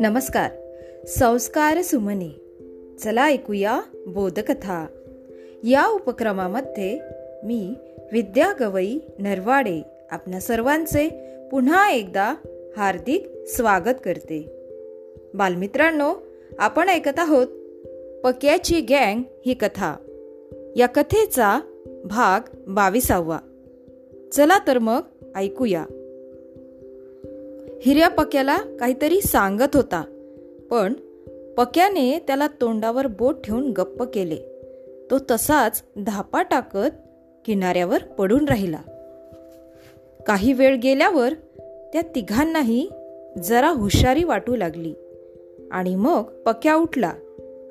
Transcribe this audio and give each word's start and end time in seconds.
नमस्कार. 0.00 0.50
संस्कार 1.06 1.82
सुमने. 1.82 2.40
चला 2.98 3.28
ऐकूया 3.28 3.80
बोधकथा. 4.06 4.86
या 5.64 5.86
उपक्रमामध्ये 5.86 6.98
मी 7.44 7.74
विद्या 8.12 8.52
गवई 8.60 8.98
नरवाडे 9.18 9.82
आपल्या 10.10 10.40
सर्वांचे 10.40 11.08
पुन्हा 11.50 11.90
एकदा 11.90 12.34
हार्दिक 12.76 13.26
स्वागत 13.46 13.94
करते. 14.04 14.66
बालमित्रांनो 15.34 16.14
आपण 16.58 16.88
ऐकत 16.88 17.18
आहोत 17.18 17.46
पक्याची 18.24 18.80
गँग 18.80 19.22
ही 19.46 19.54
कथा. 19.54 19.96
या 20.76 20.86
कथेचा 20.86 21.60
भाग 22.04 22.56
बावीसावा. 22.66 23.38
चला 24.32 24.58
तर 24.66 24.78
मग 24.78 25.00
ऐकूया. 25.36 25.84
हिऱ्या 27.82 28.08
पक्याला 28.08 28.58
काहीतरी 28.80 29.20
सांगत 29.20 29.76
होता 29.76 30.02
पण 30.70 30.92
पक्याने 31.56 32.18
त्याला 32.18 32.46
तोंडावर 32.60 33.06
बोट 33.06 33.36
ठेवून 33.44 33.70
गप्प 33.70 34.02
केले. 34.02 34.36
तो 35.10 35.18
तसाच 35.30 35.82
धापा 35.96 36.42
टाकत 36.42 36.90
किनाऱ्यावर 37.44 38.02
पडून 38.02 38.44
राहिला. 38.44 38.78
काही 40.26 40.52
वेळ 40.52 40.76
गेल्यावर 40.76 41.32
त्या 41.92 42.02
तिघांनाही 42.14 42.88
जरा 43.44 43.68
हुशारी 43.68 44.24
वाटू 44.24 44.56
लागली 44.56 44.94
आणि 45.70 45.94
मग 45.94 46.22
पक्या 46.22 46.74
उठला 46.74 47.12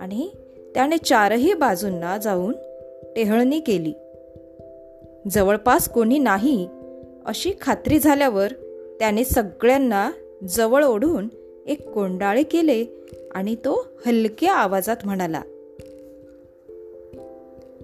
आणि 0.02 0.30
त्याने 0.76 0.98
चारही 0.98 1.54
बाजूंना 1.54 2.18
जाऊन 2.18 2.54
टेहळणी 3.16 3.60
केली. 3.60 3.94
जवळपास 5.30 5.90
कोणी 5.90 6.20
नाही 6.20 6.68
अशी 7.26 7.52
खात्री 7.62 8.00
झाल्यावर 8.00 8.54
त्याने 9.00 9.24
सगळ्यांना 9.24 10.12
जवळ 10.50 10.84
ओढून 10.84 11.28
एक 11.68 11.90
कोंडाळे 11.90 12.44
केले 12.44 12.86
आणि 13.32 13.56
तो 13.56 13.88
हलक्या 14.06 14.54
आवाजात 14.54 14.98
म्हणाला 15.06 15.42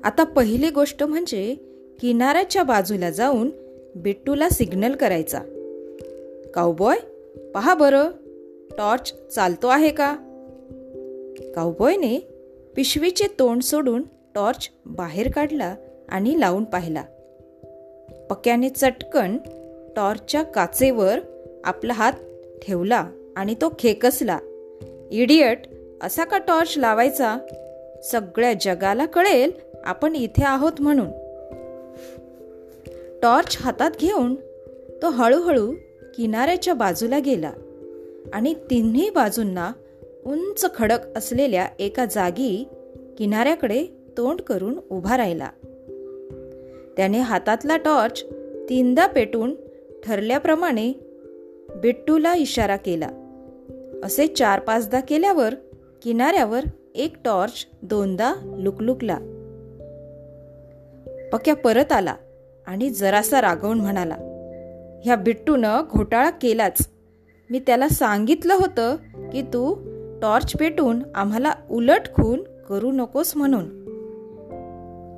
आता 0.04 0.24
पहिली 0.24 0.70
गोष्ट 0.70 1.04
म्हणजे 1.04 1.56
किनाऱ्याच्या 2.00 2.64
बाजूला 2.64 3.10
जाऊन 3.10 3.50
बिट्टूला 3.96 4.50
सिग्नल 4.50 4.96
करायचा. 4.96 5.40
काऊबॉय 6.54 6.98
पहा 7.54 7.74
बरं 7.74 8.10
टॉर्च 8.78 9.30
चालतो 9.30 9.68
आहे 9.68 9.90
का? 9.90 10.16
काऊबॉयने 11.56 12.20
पिशवीचे 12.76 13.28
तोंड 13.40 13.62
सोडून 13.62 14.04
टॉर्च 14.36 14.70
बाहेर 14.86 15.32
काढला 15.32 15.76
आणि 16.10 16.40
लावून 16.40 16.64
पाहिला. 16.64 17.04
पक्याने 18.30 18.70
चटकन 18.70 19.38
टॉर्चच्या 19.96 20.44
काचेवर 20.44 21.20
आपला 21.64 21.94
हात 21.94 22.14
ठेवला 22.62 23.10
आणि 23.36 23.56
तो 23.56 23.74
खेकसला. 23.80 24.40
इडियट 25.12 25.60
असा 26.02 26.24
का 26.24 26.38
टॉर्च 26.38 26.78
लावायचा? 26.78 27.38
सगळ्या 28.04 28.54
जगाला 28.62 29.06
कळेल 29.06 29.52
आपण 29.84 30.16
इथे 30.16 30.44
आहोत 30.44 30.72
म्हणून. 30.80 31.08
टॉर्च 33.22 33.58
हातात 33.60 33.92
घेऊन 34.02 34.36
तो 35.02 35.10
हळूहळू 35.10 35.74
किनाऱ्याच्या 36.18 36.74
बाजूला 36.74 37.20
गेला 37.20 37.52
आणि 38.34 38.54
तिन्ही 38.54 39.10
बाजूंना 39.10 39.72
उंच 40.26 40.66
खडक 40.76 41.18
असलेल्या 41.18 41.68
एका 41.80 42.06
जागी 42.06 42.68
किनाऱ्याकडे 43.18 43.86
तोंड 44.18 44.42
करून 44.42 44.80
उभा 44.90 45.18
राहिला. 45.18 45.50
त्याने 46.98 47.20
हातातला 47.20 47.78
टॉर्च 47.78 48.24
तीनदा 48.70 49.08
पेटून 49.08 49.56
ठरल्याप्रमाणे 50.06 50.94
बिट्टूला 51.82 52.36
इशारा 52.36 52.76
केला. 52.76 53.10
असे 54.04 54.28
चार 54.28 54.60
पाचदा 54.60 55.00
केल्यावर 55.00 55.56
किनाऱ्यावर 56.04 56.64
एक 56.96 57.16
टॉर्च 57.26 57.54
दोनदा 57.82 58.34
लुकलुकला. 58.58 59.18
पक्या 61.34 61.56
परत 61.56 61.92
आला 61.92 62.16
आणि 62.68 62.90
जरासा 62.90 63.42
रागवून 63.42 63.80
म्हणाला 63.80 64.16
ह्या 65.06 65.16
बिट्टूनं 65.16 65.82
घोटाळा 65.92 66.30
केलाच. 66.30 66.90
मी 67.50 67.60
त्याला 67.60 67.90
सांगितलं 67.90 68.54
होतं 68.54 68.96
की 69.34 69.42
तू 69.42 69.74
टॉर्च 70.22 70.54
पेटून 70.54 71.04
आम्हाला 71.16 71.54
उलट 71.72 72.02
खून 72.14 72.44
करू 72.70 72.92
नकोस 72.92 73.36
म्हणून. 73.36 73.66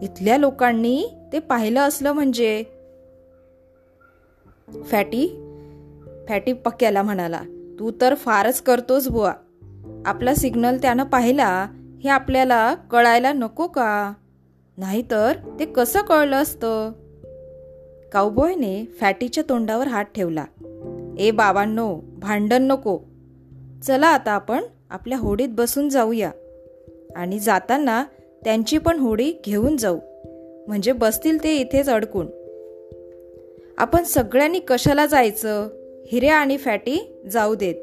इथल्या 0.02 0.38
लोकांनी 0.38 1.17
ते 1.34 1.40
पाहिलं 1.40 1.80
असलं 1.80 2.12
म्हणजे? 2.12 2.64
फॅटी? 4.86 5.28
फॅटी 6.30 6.54
पक्क्याला 6.54 7.02
म्हणाला 7.02 7.42
तू 7.80 7.92
तर 8.02 8.16
फारच 8.16 8.62
करतोस 8.62 9.08
बुवा. 9.08 9.34
आपला 10.06 10.36
सिग्नल 10.36 10.78
त्यानं 10.78 11.04
पाहिला 11.04 11.68
हे 12.04 12.10
आपल्याला 12.10 12.74
कळायला 12.74 13.34
नको 13.34 13.68
का? 13.68 14.14
नाहीतर 14.78 15.36
ते 15.60 15.66
कसं 15.66 16.02
कळलं 16.02 16.36
असतं? 16.36 16.92
काऊबॉयने 18.12 18.86
फॅटीच्या 18.86 19.44
तोंडावर 19.50 19.88
हात 19.88 20.06
ठेवला. 20.06 20.46
ए 21.20 21.32
बाबांनो 21.32 22.00
भांडण 22.18 22.64
नको. 22.64 23.00
चला 23.84 24.08
आता 24.08 24.32
आपण 24.32 24.64
आपल्या 24.90 25.18
होडीत 25.18 25.48
बसून 25.52 25.90
जाऊया 25.90 26.32
आणि 27.16 27.40
जाताना 27.40 28.04
त्यांची 28.44 28.78
पण 28.78 29.00
होडी 29.00 29.34
घेऊन 29.46 29.78
जाऊ. 29.78 30.00
म्हणजे 30.68 30.92
बसतील 30.92 31.44
ते 31.44 31.58
इथेच 31.58 31.90
अडकून. 31.90 32.28
आपण 33.78 34.04
सगळ्यांनी 34.04 34.60
कशाला 34.60 35.06
जायचं? 35.06 35.68
हिरे 36.12 36.28
आणि 36.28 36.58
फॅटी 36.58 37.12
जाऊ 37.32 37.56
देत. 37.56 37.76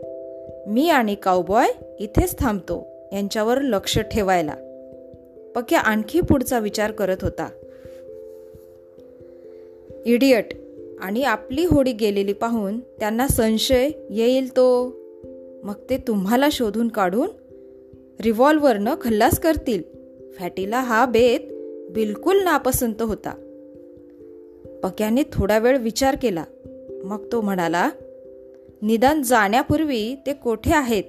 मी 0.69 0.91
आणि 0.91 1.15
काऊबॉय 1.15 1.67
इथेच 2.01 2.39
थांबतो 2.39 2.87
यांच्यावर 3.13 3.61
लक्ष 3.61 3.99
ठेवायला. 3.99 4.55
पक्या 5.55 5.81
आणखी 5.81 6.21
पुढचा 6.21 6.59
विचार 6.59 6.91
करत 6.91 7.17
होता. 7.23 7.49
इडियट 10.07 10.45
आणि 11.01 11.23
आपली 11.23 11.65
होडी 11.65 11.93
गेलेली 11.93 12.33
पाहून 12.33 12.81
त्यांना 12.81 13.29
संशय 13.29 13.89
येईल 14.11 14.51
तो. 14.51 14.97
मग 15.65 15.75
ते 15.91 15.97
तुम्हाला 15.97 16.49
शोधून 16.53 16.89
काढून 16.89 17.29
रिव्हॉल्वरनं 18.21 18.95
खल्लास 19.01 19.41
करतील. 19.41 19.83
फॅटीला 20.39 20.81
हा 20.81 21.07
बेत 21.07 21.41
बिलकुल 21.91 22.43
नापसंत 22.43 23.03
होता. 23.03 23.31
पक्याने 24.83 25.23
थोडा 25.33 25.59
वेळ 25.59 25.79
विचार 25.79 26.17
केला. 26.23 26.45
मग 27.05 27.33
तो 27.33 27.41
म्हणाला 27.41 27.91
निदान 28.83 29.23
जाण्यापूर्वी 29.23 30.15
ते 30.27 30.33
कोठे 30.33 30.75
आहेत? 30.75 31.05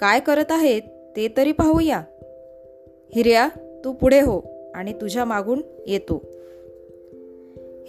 काय 0.00 0.20
करत 0.20 0.44
आहेत? 0.50 0.82
ते 1.16 1.28
तरी 1.36 1.52
पाहूया. 1.52 2.02
हिर्या 3.14 3.48
तू 3.84 3.92
पुढे 3.92 4.20
हो 4.20 4.40
आणि 4.74 4.92
तुझ्या 4.92 5.24
मागून 5.24 5.62
येतो. 5.86 6.22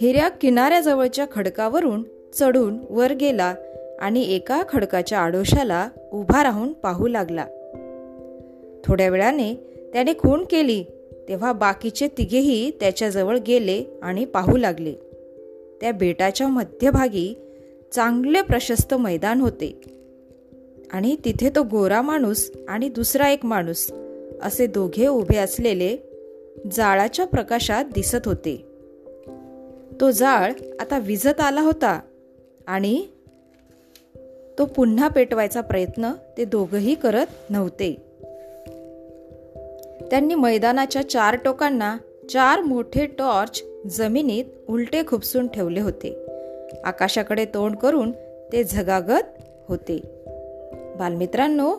हिर्या 0.00 0.28
किनाऱ्याजवळच्या 0.28 1.26
खडकावरून 1.32 2.02
चढून 2.34 2.78
वर 2.90 3.12
गेला 3.12 3.54
आणि 4.00 4.34
एका 4.34 4.62
खडकाच्या 4.68 5.18
आडोशाला 5.18 5.88
उभा 6.12 6.42
राहून 6.42 6.72
पाहू 6.72 7.06
लागला. 7.06 7.46
थोड्या 8.84 9.08
वेळाने 9.08 9.54
त्याने 9.92 10.12
खून 10.12 10.44
केली. 10.44 10.84
तेव्हा 11.28 11.52
बाकीचे 11.52 12.08
तिघेही 12.08 12.70
त्याच्याजवळ 12.70 13.38
गेले 13.38 13.84
आणि 14.02 14.24
पाहू 14.24 14.56
लागले. 14.56 14.94
त्या 15.80 15.92
बेटाच्या 15.92 16.48
मध्यभागी 16.48 17.34
चांगले 17.92 18.42
प्रशस्त 18.42 18.94
मैदान 18.94 19.40
होते. 19.40 19.80
आणि 20.90 21.16
तिथे 21.24 21.50
तो 21.56 21.62
गोरा 21.62 22.02
माणूस 22.02 22.50
आणि 22.68 22.88
दुसरा 22.88 23.30
एक 23.30 23.44
माणूस 23.44 23.92
असे 24.42 24.66
दोघे 24.66 25.06
उभे 25.06 25.36
असलेले 25.36 25.96
जाळाच्या 26.72 27.26
प्रकाशात 27.26 27.84
दिसत 27.84 28.26
होते. 28.26 28.64
तो 30.00 30.10
जाळ 30.10 30.52
आता 30.80 30.98
विजत 30.98 31.40
आला 31.40 31.60
होता 31.60 32.00
आणि 32.66 33.06
तो 34.58 34.64
पुन्हा 34.64 35.08
पेटवायचा 35.08 35.60
प्रयत्न 35.60 36.12
ते 36.38 36.44
दोघंही 36.44 36.94
करत 36.94 37.26
नव्हते. 37.50 38.11
त्यांनी 40.12 40.34
मैदानाच्या 40.34 41.10
चार 41.10 41.36
टोकांना 41.44 41.96
चार 42.30 42.60
मोठे 42.60 43.06
टॉर्च 43.06 43.64
जमिनीत 43.90 44.44
उलटे 44.68 45.02
खुपसून 45.06 45.48
ठेवले 45.48 45.80
होते. 45.80 46.26
आकाशाकडे 46.84 47.44
तोंड 47.44 47.76
करून 47.76 48.12
ते 48.52 48.64
झगागत 48.64 49.42
होते. 49.68 49.98
बालमित्रांनो 50.98 51.76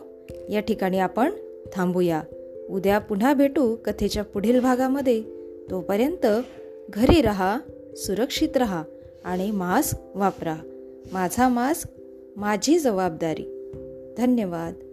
या 0.50 0.60
ठिकाणी 0.60 0.98
आपण 0.98 1.30
थांबूया. 1.72 2.22
उद्या 2.70 2.98
पुन्हा 2.98 3.34
भेटू 3.34 3.76
कथेच्या 3.84 4.24
पुढील 4.24 4.60
भागामध्ये. 4.60 5.22
तोपर्यंत 5.70 6.26
घरी 6.90 7.22
रहा 7.22 7.58
सुरक्षित 7.96 8.56
रहा 8.56 8.82
आणि 9.24 9.50
मास्क 9.50 9.98
वापरा. 10.14 10.56
माझा 11.12 11.48
मास्क 11.48 11.88
माझी 12.36 12.78
जबाबदारी. 12.78 13.70
धन्यवाद. 14.18 14.83